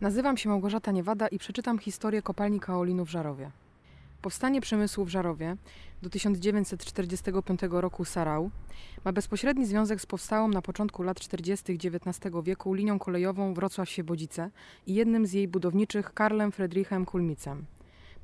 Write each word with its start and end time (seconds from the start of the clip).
Nazywam 0.00 0.36
się 0.36 0.48
Małgorzata 0.48 0.90
Niewada 0.90 1.28
i 1.28 1.38
przeczytam 1.38 1.78
historię 1.78 2.22
kopalni 2.22 2.60
kaolinu 2.60 3.04
w 3.04 3.10
Żarowie. 3.10 3.50
Powstanie 4.22 4.60
przemysłu 4.60 5.04
w 5.04 5.08
Żarowie 5.08 5.56
do 6.02 6.10
1945 6.10 7.60
roku 7.70 8.04
Sarał 8.04 8.50
ma 9.04 9.12
bezpośredni 9.12 9.66
związek 9.66 10.00
z 10.00 10.06
powstałą 10.06 10.48
na 10.48 10.62
początku 10.62 11.02
lat 11.02 11.20
40. 11.20 11.72
XIX 11.72 12.34
wieku 12.42 12.74
linią 12.74 12.98
kolejową 12.98 13.54
Wrocław-Siebodzice 13.54 14.50
i 14.86 14.94
jednym 14.94 15.26
z 15.26 15.32
jej 15.32 15.48
budowniczych 15.48 16.14
Karlem 16.14 16.52
Friedrichem 16.52 17.06
Kulmicem. 17.06 17.64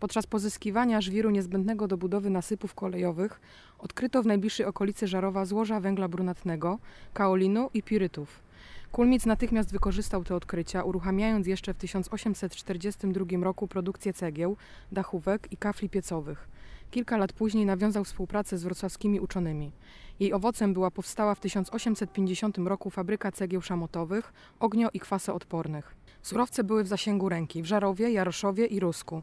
Podczas 0.00 0.26
pozyskiwania 0.26 1.00
żwiru 1.00 1.30
niezbędnego 1.30 1.88
do 1.88 1.96
budowy 1.96 2.30
nasypów 2.30 2.74
kolejowych 2.74 3.40
odkryto 3.78 4.22
w 4.22 4.26
najbliższej 4.26 4.66
okolicy 4.66 5.08
Żarowa 5.08 5.44
złoża 5.44 5.80
węgla 5.80 6.08
brunatnego, 6.08 6.78
kaolinu 7.14 7.70
i 7.74 7.82
pirytów– 7.82 8.40
Kulmic 8.92 9.26
natychmiast 9.26 9.72
wykorzystał 9.72 10.24
te 10.24 10.34
odkrycia, 10.34 10.82
uruchamiając 10.82 11.46
jeszcze 11.46 11.74
w 11.74 11.76
1842 11.76 13.24
roku 13.42 13.68
produkcję 13.68 14.12
cegieł, 14.12 14.56
dachówek 14.92 15.52
i 15.52 15.56
kafli 15.56 15.88
piecowych. 15.88 16.48
Kilka 16.90 17.16
lat 17.16 17.32
później 17.32 17.66
nawiązał 17.66 18.04
współpracę 18.04 18.58
z 18.58 18.62
wrocławskimi 18.64 19.20
uczonymi. 19.20 19.72
Jej 20.20 20.32
owocem 20.32 20.74
była 20.74 20.90
powstała 20.90 21.34
w 21.34 21.40
1850 21.40 22.58
roku 22.58 22.90
fabryka 22.90 23.32
cegieł 23.32 23.62
szamotowych, 23.62 24.32
ognio- 24.60 24.90
i 24.94 25.00
kwasoodpornych. 25.00 25.94
Surowce 26.22 26.64
były 26.64 26.84
w 26.84 26.88
zasięgu 26.88 27.28
ręki 27.28 27.62
w 27.62 27.66
Żarowie, 27.66 28.10
Jaroszowie 28.10 28.66
i 28.66 28.80
Rusku. 28.80 29.22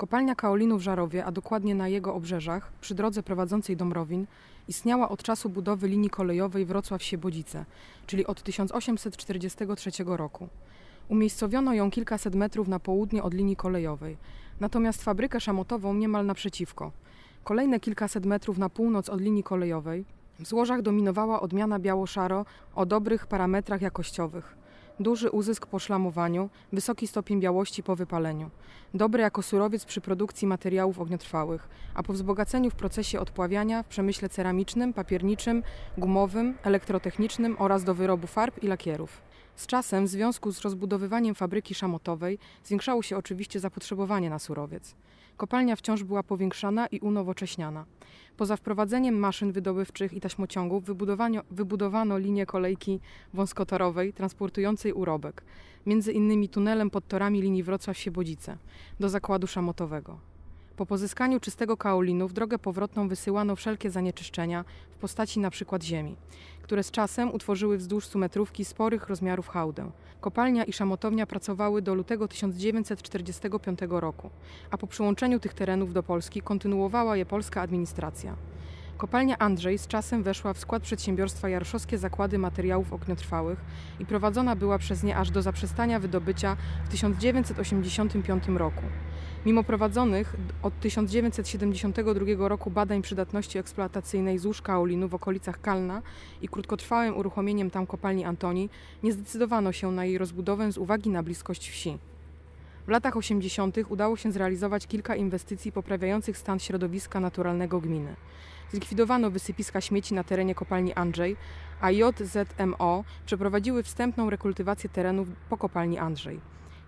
Kopalnia 0.00 0.34
kaolinu 0.34 0.78
w 0.78 0.82
Żarowie, 0.82 1.24
a 1.24 1.32
dokładnie 1.32 1.74
na 1.74 1.88
jego 1.88 2.14
obrzeżach, 2.14 2.72
przy 2.80 2.94
drodze 2.94 3.22
prowadzącej 3.22 3.76
do 3.76 3.84
Mrowin, 3.84 4.26
istniała 4.68 5.08
od 5.08 5.22
czasu 5.22 5.48
budowy 5.48 5.88
linii 5.88 6.10
kolejowej 6.10 6.66
Wrocław-Siebodzice, 6.66 7.64
czyli 8.06 8.26
od 8.26 8.42
1843 8.42 9.90
roku. 10.06 10.48
Umiejscowiono 11.08 11.74
ją 11.74 11.90
kilkaset 11.90 12.34
metrów 12.34 12.68
na 12.68 12.78
południe 12.78 13.22
od 13.22 13.34
linii 13.34 13.56
kolejowej, 13.56 14.16
natomiast 14.60 15.02
fabrykę 15.02 15.40
szamotową 15.40 15.94
niemal 15.94 16.26
naprzeciwko. 16.26 16.92
Kolejne 17.44 17.80
kilkaset 17.80 18.26
metrów 18.26 18.58
na 18.58 18.68
północ 18.68 19.08
od 19.08 19.20
linii 19.20 19.42
kolejowej 19.42 20.04
w 20.38 20.46
złożach 20.46 20.82
dominowała 20.82 21.40
odmiana 21.40 21.78
biało-szaro 21.78 22.44
o 22.74 22.86
dobrych 22.86 23.26
parametrach 23.26 23.82
jakościowych 23.82 24.59
duży 25.00 25.30
uzysk 25.30 25.66
po 25.66 25.78
szlamowaniu, 25.78 26.50
wysoki 26.72 27.06
stopień 27.06 27.40
białości 27.40 27.82
po 27.82 27.96
wypaleniu, 27.96 28.50
dobry 28.94 29.22
jako 29.22 29.42
surowiec 29.42 29.84
przy 29.84 30.00
produkcji 30.00 30.46
materiałów 30.48 30.98
ogniotrwałych, 30.98 31.68
a 31.94 32.02
po 32.02 32.12
wzbogaceniu 32.12 32.70
w 32.70 32.74
procesie 32.74 33.20
odpławiania 33.20 33.82
w 33.82 33.86
przemyśle 33.86 34.28
ceramicznym, 34.28 34.92
papierniczym, 34.92 35.62
gumowym, 35.98 36.54
elektrotechnicznym 36.62 37.56
oraz 37.58 37.84
do 37.84 37.94
wyrobu 37.94 38.26
farb 38.26 38.62
i 38.62 38.66
lakierów. 38.66 39.22
Z 39.56 39.66
czasem, 39.66 40.06
w 40.06 40.08
związku 40.08 40.52
z 40.52 40.60
rozbudowywaniem 40.60 41.34
fabryki 41.34 41.74
szamotowej, 41.74 42.38
zwiększało 42.64 43.02
się 43.02 43.16
oczywiście 43.16 43.60
zapotrzebowanie 43.60 44.30
na 44.30 44.38
surowiec. 44.38 44.94
Kopalnia 45.36 45.76
wciąż 45.76 46.04
była 46.04 46.22
powiększana 46.22 46.86
i 46.86 47.00
unowocześniana. 47.00 47.84
Poza 48.36 48.56
wprowadzeniem 48.56 49.14
maszyn 49.18 49.52
wydobywczych 49.52 50.12
i 50.12 50.20
taśmociągów 50.20 50.84
wybudowano, 51.50 52.18
linię 52.18 52.46
kolejki 52.46 53.00
wąskotorowej 53.34 54.12
transportującej 54.12 54.92
urobek, 54.92 55.42
między 55.86 56.12
innymi 56.12 56.48
tunelem 56.48 56.90
pod 56.90 57.08
torami 57.08 57.42
linii 57.42 57.64
Wrocław-Siebodzice, 57.64 58.56
do 59.00 59.08
zakładu 59.08 59.46
szamotowego. 59.46 60.18
Po 60.80 60.86
pozyskaniu 60.86 61.40
czystego 61.40 61.76
kaolinu 61.76 62.28
w 62.28 62.32
drogę 62.32 62.58
powrotną 62.58 63.08
wysyłano 63.08 63.56
wszelkie 63.56 63.90
zanieczyszczenia 63.90 64.64
w 64.90 64.96
postaci 64.96 65.40
np. 65.40 65.78
ziemi, 65.82 66.16
które 66.62 66.82
z 66.82 66.90
czasem 66.90 67.34
utworzyły 67.34 67.76
wzdłuż 67.78 68.06
sumetrówki 68.06 68.64
sporych 68.64 69.08
rozmiarów 69.08 69.48
hałdę. 69.48 69.90
Kopalnia 70.20 70.64
i 70.64 70.72
szamotownia 70.72 71.26
pracowały 71.26 71.82
do 71.82 71.94
lutego 71.94 72.28
1945 72.28 73.78
roku, 73.90 74.30
a 74.70 74.78
po 74.78 74.86
przyłączeniu 74.86 75.40
tych 75.40 75.54
terenów 75.54 75.92
do 75.92 76.02
Polski 76.02 76.42
kontynuowała 76.42 77.16
je 77.16 77.26
polska 77.26 77.62
administracja. 77.62 78.36
Kopalnia 78.98 79.38
Andrzej 79.38 79.78
z 79.78 79.86
czasem 79.86 80.22
weszła 80.22 80.52
w 80.52 80.58
skład 80.58 80.82
przedsiębiorstwa 80.82 81.48
Jaroszowskie 81.48 81.98
Zakłady 81.98 82.38
Materiałów 82.38 82.92
Ogniotrwałych 82.92 83.58
i 83.98 84.06
prowadzona 84.06 84.56
była 84.56 84.78
przez 84.78 85.02
nie 85.02 85.16
aż 85.16 85.30
do 85.30 85.42
zaprzestania 85.42 85.98
wydobycia 85.98 86.56
w 86.84 86.88
1985 86.88 88.48
roku. 88.48 88.82
Mimo 89.46 89.64
prowadzonych 89.64 90.36
od 90.62 90.80
1972 90.80 92.48
roku 92.48 92.70
badań 92.70 93.02
przydatności 93.02 93.58
eksploatacyjnej 93.58 94.38
złóż 94.38 94.62
kaolinu 94.62 95.08
w 95.08 95.14
okolicach 95.14 95.60
Kalna 95.60 96.02
i 96.42 96.48
krótkotrwałym 96.48 97.16
uruchomieniem 97.16 97.70
tam 97.70 97.86
kopalni 97.86 98.24
Antoni, 98.24 98.68
nie 99.02 99.12
zdecydowano 99.12 99.72
się 99.72 99.92
na 99.92 100.04
jej 100.04 100.18
rozbudowę 100.18 100.72
z 100.72 100.78
uwagi 100.78 101.10
na 101.10 101.22
bliskość 101.22 101.70
wsi. 101.70 101.98
W 102.86 102.88
latach 102.88 103.16
80. 103.16 103.76
udało 103.88 104.16
się 104.16 104.32
zrealizować 104.32 104.86
kilka 104.86 105.16
inwestycji 105.16 105.72
poprawiających 105.72 106.38
stan 106.38 106.58
środowiska 106.58 107.20
naturalnego 107.20 107.80
gminy. 107.80 108.16
Zlikwidowano 108.70 109.30
wysypiska 109.30 109.80
śmieci 109.80 110.14
na 110.14 110.24
terenie 110.24 110.54
kopalni 110.54 110.94
Andrzej, 110.94 111.36
a 111.80 111.90
JZMO 111.90 113.04
przeprowadziły 113.26 113.82
wstępną 113.82 114.30
rekultywację 114.30 114.90
terenów 114.90 115.28
po 115.50 115.56
kopalni 115.56 115.98
Andrzej. 115.98 116.40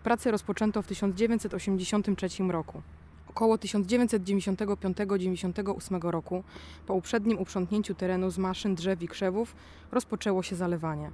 Pracę 0.03 0.31
rozpoczęto 0.31 0.83
w 0.83 0.87
1983 0.87 2.29
roku. 2.49 2.83
Około 3.29 3.57
1995-98 3.57 6.11
roku, 6.11 6.45
po 6.87 6.95
uprzednim 6.95 7.39
uprzątnięciu 7.39 7.95
terenu 7.95 8.31
z 8.31 8.39
maszyn, 8.39 8.75
drzew 8.75 9.03
i 9.03 9.09
krzewów, 9.09 9.55
rozpoczęło 9.93 10.43
się 10.43 10.57
zalewanie. 10.57 11.11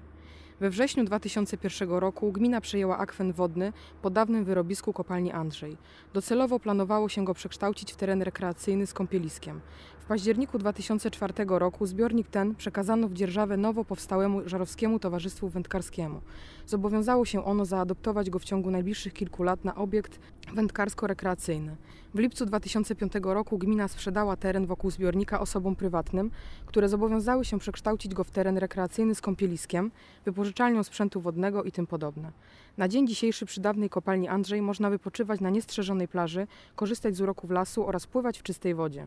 We 0.60 0.70
wrześniu 0.70 1.04
2001 1.04 1.90
roku 1.90 2.32
gmina 2.32 2.60
przejęła 2.60 2.98
akwen 2.98 3.32
wodny 3.32 3.72
po 4.02 4.10
dawnym 4.10 4.44
wyrobisku 4.44 4.92
kopalni 4.92 5.32
Andrzej. 5.32 5.76
Docelowo 6.14 6.60
planowało 6.60 7.08
się 7.08 7.24
go 7.24 7.34
przekształcić 7.34 7.92
w 7.92 7.96
teren 7.96 8.22
rekreacyjny 8.22 8.86
z 8.86 8.94
kąpieliskiem. 8.94 9.60
W 10.00 10.04
październiku 10.04 10.58
2004 10.58 11.34
roku 11.48 11.86
zbiornik 11.86 12.28
ten 12.28 12.54
przekazano 12.54 13.08
w 13.08 13.12
dzierżawę 13.12 13.56
nowo 13.56 13.84
powstałemu 13.84 14.48
Żarowskiemu 14.48 14.98
Towarzystwu 14.98 15.48
Wędkarskiemu. 15.48 16.20
Zobowiązało 16.66 17.24
się 17.24 17.44
ono 17.44 17.64
zaadoptować 17.64 18.30
go 18.30 18.38
w 18.38 18.44
ciągu 18.44 18.70
najbliższych 18.70 19.12
kilku 19.12 19.42
lat 19.42 19.64
na 19.64 19.74
obiekt 19.74 20.20
wędkarsko-rekreacyjny. 20.54 21.76
W 22.14 22.18
lipcu 22.18 22.46
2005 22.46 23.12
roku 23.22 23.58
gmina 23.58 23.88
sprzedała 23.88 24.36
teren 24.36 24.66
wokół 24.66 24.90
zbiornika 24.90 25.40
osobom 25.40 25.76
prywatnym, 25.76 26.30
które 26.66 26.88
zobowiązały 26.88 27.44
się 27.44 27.58
przekształcić 27.58 28.14
go 28.14 28.24
w 28.24 28.30
teren 28.30 28.58
rekreacyjny 28.58 29.14
z 29.14 29.20
kąpieliskiem, 29.20 29.90
wypożyczalnią 30.24 30.82
sprzętu 30.82 31.20
wodnego 31.20 31.64
i 31.64 31.72
tym 31.72 31.86
podobne. 31.86 32.32
Na 32.76 32.88
dzień 32.88 33.08
dzisiejszy 33.08 33.46
przy 33.46 33.60
dawnej 33.60 33.90
kopalni 33.90 34.28
Andrzej 34.28 34.62
można 34.62 34.90
wypoczywać 34.90 35.40
na 35.40 35.50
niestrzeżonej 35.50 36.08
plaży, 36.08 36.46
korzystać 36.76 37.16
z 37.16 37.20
uroków 37.20 37.50
lasu 37.50 37.86
oraz 37.86 38.06
pływać 38.06 38.38
w 38.38 38.42
czystej 38.42 38.74
wodzie. 38.74 39.06